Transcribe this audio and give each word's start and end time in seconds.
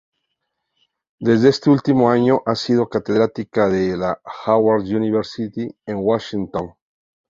Desde 1.19 1.49
este 1.49 1.69
último 1.69 2.09
año 2.09 2.41
ha 2.47 2.55
sido 2.55 2.89
catedrática 2.89 3.69
de 3.69 3.95
la 3.95 4.19
Howard 4.47 4.81
University 4.85 5.67
en 5.85 5.97
Washington. 5.97 6.73